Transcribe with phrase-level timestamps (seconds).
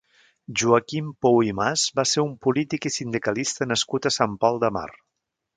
[0.61, 4.77] Joaquim Pou i Mas va ser un polític i sindicalista nascut a Sant Pol de
[4.79, 4.91] Mar.